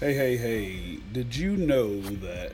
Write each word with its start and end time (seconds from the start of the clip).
Hey, 0.00 0.12
hey, 0.12 0.36
hey, 0.36 0.98
did 1.12 1.36
you 1.36 1.56
know 1.56 2.00
that 2.00 2.52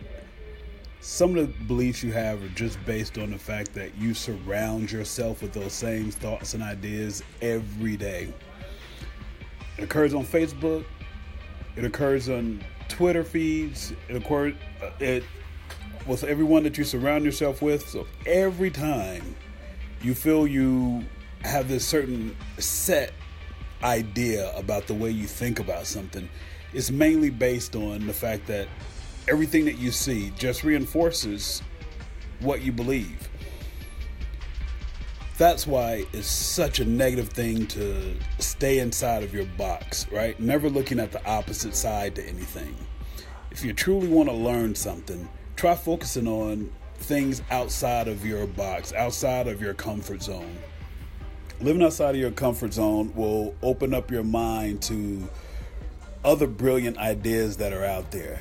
some 1.01 1.39
of 1.39 1.47
the 1.47 1.65
beliefs 1.65 2.03
you 2.03 2.13
have 2.13 2.43
are 2.43 2.49
just 2.49 2.79
based 2.85 3.17
on 3.17 3.31
the 3.31 3.39
fact 3.39 3.73
that 3.73 3.97
you 3.97 4.13
surround 4.13 4.93
yourself 4.93 5.41
with 5.41 5.55
those 5.55 5.73
same 5.73 6.11
thoughts 6.11 6.53
and 6.53 6.63
ideas 6.63 7.23
every 7.41 7.97
day? 7.97 8.31
It 9.79 9.85
occurs 9.85 10.13
on 10.13 10.23
Facebook, 10.23 10.85
it 11.77 11.85
occurs 11.85 12.29
on 12.29 12.63
Twitter 12.89 13.25
feeds, 13.25 13.95
it 14.11 14.17
occurs 14.17 14.53
uh, 14.83 14.91
it 15.01 15.25
with 16.07 16.25
everyone 16.25 16.63
that 16.65 16.77
you 16.77 16.85
surround 16.85 17.25
yourself 17.25 17.63
with. 17.63 17.89
So 17.89 18.07
every 18.27 18.71
time 18.71 19.35
you 20.03 20.15
feel 20.15 20.47
you 20.47 21.07
have 21.41 21.69
this 21.69 21.87
certain 21.87 22.37
set 22.59 23.15
idea 23.83 24.55
about 24.59 24.87
the 24.89 24.95
way 24.95 25.11
you 25.11 25.27
think 25.27 25.59
about 25.59 25.87
something, 25.87 26.29
it's 26.73 26.91
mainly 26.91 27.31
based 27.31 27.75
on 27.75 28.07
the 28.07 28.13
fact 28.13 28.47
that 28.47 28.69
everything 29.29 29.65
that 29.65 29.79
you 29.79 29.91
see 29.91 30.31
just 30.39 30.65
reinforces 30.65 31.63
what 32.41 32.63
you 32.63 32.73
believe. 32.73 33.29
That's 35.39 35.67
why 35.67 36.05
it's 36.13 36.27
such 36.29 36.81
a 36.81 36.85
negative 36.85 37.31
thing 37.31 37.67
to 37.69 38.15
stay 38.39 38.79
inside 38.79 39.23
of 39.23 39.33
your 39.33 39.47
box, 39.47 40.07
right? 40.13 40.39
Never 40.39 40.69
looking 40.69 41.01
at 41.01 41.13
the 41.13 41.25
opposite 41.27 41.75
side 41.75 42.15
to 42.17 42.29
anything. 42.29 42.77
If 43.51 43.65
you 43.65 43.73
truly 43.73 44.09
want 44.09 44.29
to 44.29 44.35
learn 44.35 44.75
something, 44.75 45.29
try 45.57 45.75
focusing 45.75 46.29
on 46.29 46.71
things 46.97 47.43
outside 47.51 48.07
of 48.07 48.25
your 48.25 48.47
box, 48.47 48.93
outside 48.93 49.49
of 49.49 49.63
your 49.63 49.75
comfort 49.75 50.23
zone. 50.23 50.59
Living 51.61 51.83
outside 51.83 52.15
of 52.15 52.21
your 52.21 52.31
comfort 52.31 52.75
zone 52.75 53.13
will 53.15 53.55
open 53.63 53.95
up 53.95 54.11
your 54.11 54.23
mind 54.23 54.83
to 54.83 55.29
other 56.25 56.47
brilliant 56.47 56.99
ideas 56.99 57.57
that 57.59 57.73
are 57.73 57.85
out 57.85 58.11
there. 58.11 58.41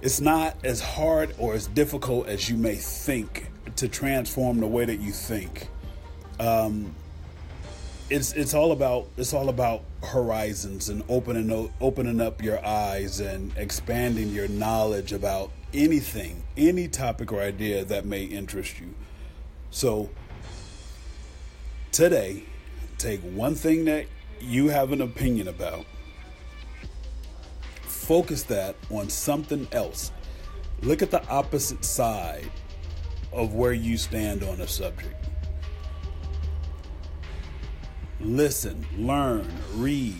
It's 0.00 0.20
not 0.20 0.56
as 0.64 0.80
hard 0.80 1.34
or 1.38 1.54
as 1.54 1.66
difficult 1.68 2.26
as 2.26 2.48
you 2.48 2.56
may 2.56 2.74
think 2.74 3.48
to 3.76 3.88
transform 3.88 4.60
the 4.60 4.66
way 4.66 4.84
that 4.84 4.98
you 4.98 5.12
think. 5.12 5.68
Um, 6.40 6.94
it's 8.10 8.32
it's 8.32 8.52
all 8.52 8.72
about 8.72 9.06
it's 9.16 9.32
all 9.32 9.48
about 9.48 9.82
horizons 10.02 10.88
and 10.88 11.02
opening 11.08 11.72
opening 11.80 12.20
up 12.20 12.42
your 12.42 12.64
eyes 12.64 13.20
and 13.20 13.56
expanding 13.56 14.30
your 14.30 14.48
knowledge 14.48 15.12
about 15.12 15.50
anything, 15.72 16.42
any 16.56 16.88
topic 16.88 17.32
or 17.32 17.40
idea 17.40 17.84
that 17.84 18.04
may 18.04 18.24
interest 18.24 18.80
you. 18.80 18.94
So 19.70 20.10
today, 21.92 22.44
take 22.98 23.20
one 23.20 23.54
thing 23.54 23.86
that 23.86 24.06
you 24.40 24.68
have 24.68 24.92
an 24.92 25.00
opinion 25.00 25.48
about 25.48 25.86
focus 28.02 28.42
that 28.42 28.74
on 28.90 29.08
something 29.08 29.66
else. 29.70 30.10
Look 30.82 31.02
at 31.02 31.12
the 31.12 31.24
opposite 31.28 31.84
side 31.84 32.50
of 33.32 33.54
where 33.54 33.72
you 33.72 33.96
stand 33.96 34.42
on 34.42 34.60
a 34.60 34.66
subject. 34.66 35.28
Listen, 38.20 38.84
learn, 38.96 39.48
read, 39.74 40.18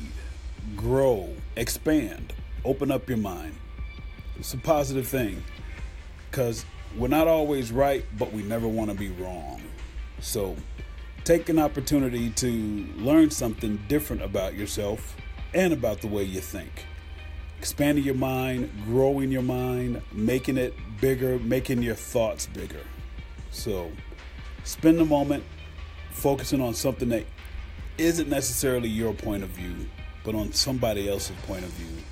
grow, 0.76 1.34
expand, 1.56 2.32
open 2.64 2.92
up 2.92 3.08
your 3.08 3.18
mind. 3.18 3.56
It's 4.36 4.54
a 4.54 4.58
positive 4.58 5.06
thing 5.06 5.42
because 6.30 6.64
we're 6.96 7.08
not 7.08 7.26
always 7.26 7.72
right, 7.72 8.04
but 8.16 8.32
we 8.32 8.42
never 8.42 8.68
want 8.68 8.90
to 8.90 8.96
be 8.96 9.10
wrong. 9.10 9.60
So 10.20 10.56
take 11.24 11.48
an 11.48 11.58
opportunity 11.58 12.30
to 12.30 12.86
learn 12.96 13.30
something 13.30 13.80
different 13.88 14.22
about 14.22 14.54
yourself 14.54 15.16
and 15.52 15.72
about 15.72 16.00
the 16.00 16.08
way 16.08 16.22
you 16.22 16.40
think 16.40 16.86
expanding 17.62 18.02
your 18.02 18.16
mind, 18.16 18.68
growing 18.86 19.30
your 19.30 19.40
mind, 19.40 20.02
making 20.10 20.56
it 20.56 20.74
bigger, 21.00 21.38
making 21.38 21.80
your 21.80 21.94
thoughts 21.94 22.46
bigger. 22.46 22.80
So 23.52 23.92
spend 24.64 25.00
a 25.00 25.04
moment 25.04 25.44
focusing 26.10 26.60
on 26.60 26.74
something 26.74 27.08
that 27.10 27.24
isn't 27.98 28.28
necessarily 28.28 28.88
your 28.88 29.14
point 29.14 29.44
of 29.44 29.50
view, 29.50 29.76
but 30.24 30.34
on 30.34 30.52
somebody 30.52 31.08
else's 31.08 31.36
point 31.46 31.62
of 31.62 31.70
view. 31.70 32.02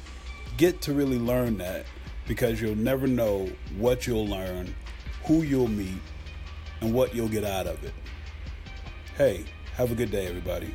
Get 0.57 0.81
to 0.83 0.93
really 0.93 1.19
learn 1.19 1.59
that 1.59 1.85
because 2.29 2.61
you'll 2.61 2.77
never 2.77 3.09
know 3.09 3.51
what 3.77 4.07
you'll 4.07 4.29
learn, 4.29 4.73
who 5.25 5.43
you'll 5.43 5.67
meet, 5.67 6.01
and 6.81 6.95
what 6.95 7.13
you'll 7.13 7.29
get 7.29 7.43
out 7.43 7.67
of 7.67 7.83
it. 7.83 7.95
Hey, 9.19 9.47
have 9.75 9.91
a 9.91 9.97
good 9.97 10.13
day, 10.13 10.29
everybody. 10.29 10.73